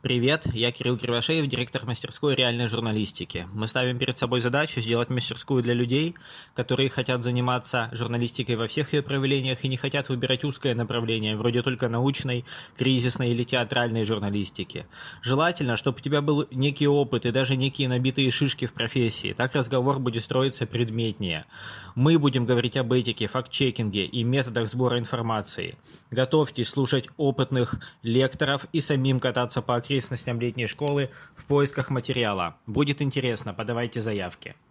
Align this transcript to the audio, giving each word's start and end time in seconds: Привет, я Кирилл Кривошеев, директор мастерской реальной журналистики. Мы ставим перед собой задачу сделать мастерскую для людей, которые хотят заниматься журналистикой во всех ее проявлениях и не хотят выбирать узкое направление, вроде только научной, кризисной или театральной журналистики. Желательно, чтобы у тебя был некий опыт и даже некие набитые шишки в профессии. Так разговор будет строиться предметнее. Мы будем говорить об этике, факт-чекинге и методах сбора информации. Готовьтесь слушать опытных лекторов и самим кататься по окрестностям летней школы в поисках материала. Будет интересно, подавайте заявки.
Привет, 0.00 0.46
я 0.54 0.70
Кирилл 0.70 0.96
Кривошеев, 0.96 1.48
директор 1.48 1.84
мастерской 1.84 2.36
реальной 2.36 2.68
журналистики. 2.68 3.48
Мы 3.52 3.66
ставим 3.66 3.98
перед 3.98 4.16
собой 4.16 4.40
задачу 4.40 4.80
сделать 4.80 5.10
мастерскую 5.10 5.60
для 5.60 5.74
людей, 5.74 6.14
которые 6.54 6.88
хотят 6.88 7.24
заниматься 7.24 7.88
журналистикой 7.90 8.54
во 8.54 8.68
всех 8.68 8.92
ее 8.92 9.02
проявлениях 9.02 9.64
и 9.64 9.68
не 9.68 9.76
хотят 9.76 10.08
выбирать 10.08 10.44
узкое 10.44 10.76
направление, 10.76 11.36
вроде 11.36 11.62
только 11.64 11.88
научной, 11.88 12.44
кризисной 12.76 13.30
или 13.30 13.42
театральной 13.42 14.04
журналистики. 14.04 14.86
Желательно, 15.20 15.76
чтобы 15.76 15.96
у 15.98 16.00
тебя 16.00 16.22
был 16.22 16.46
некий 16.52 16.86
опыт 16.86 17.26
и 17.26 17.32
даже 17.32 17.56
некие 17.56 17.88
набитые 17.88 18.30
шишки 18.30 18.66
в 18.66 18.74
профессии. 18.74 19.32
Так 19.32 19.56
разговор 19.56 19.98
будет 19.98 20.22
строиться 20.22 20.64
предметнее. 20.64 21.44
Мы 21.96 22.20
будем 22.20 22.46
говорить 22.46 22.76
об 22.76 22.92
этике, 22.92 23.26
факт-чекинге 23.26 24.04
и 24.04 24.22
методах 24.22 24.70
сбора 24.70 25.00
информации. 25.00 25.76
Готовьтесь 26.12 26.68
слушать 26.68 27.08
опытных 27.16 27.74
лекторов 28.04 28.64
и 28.72 28.80
самим 28.80 29.18
кататься 29.18 29.60
по 29.60 29.74
окрестностям 29.88 30.38
летней 30.38 30.66
школы 30.66 31.08
в 31.34 31.46
поисках 31.46 31.88
материала. 31.88 32.58
Будет 32.66 33.00
интересно, 33.00 33.54
подавайте 33.54 34.02
заявки. 34.02 34.54